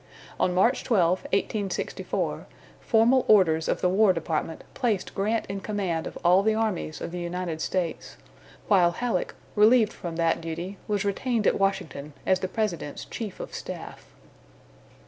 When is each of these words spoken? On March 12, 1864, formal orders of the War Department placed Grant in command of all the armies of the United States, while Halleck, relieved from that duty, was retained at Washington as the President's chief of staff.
On 0.39 0.51
March 0.55 0.83
12, 0.83 1.25
1864, 1.25 2.47
formal 2.79 3.23
orders 3.27 3.67
of 3.67 3.81
the 3.81 3.89
War 3.89 4.13
Department 4.13 4.63
placed 4.73 5.13
Grant 5.13 5.45
in 5.45 5.59
command 5.59 6.07
of 6.07 6.17
all 6.25 6.41
the 6.41 6.55
armies 6.55 7.01
of 7.01 7.11
the 7.11 7.19
United 7.19 7.61
States, 7.61 8.17
while 8.67 8.93
Halleck, 8.93 9.35
relieved 9.55 9.93
from 9.93 10.15
that 10.15 10.41
duty, 10.41 10.79
was 10.87 11.05
retained 11.05 11.45
at 11.45 11.59
Washington 11.59 12.13
as 12.25 12.39
the 12.39 12.47
President's 12.47 13.05
chief 13.05 13.39
of 13.39 13.53
staff. 13.53 14.07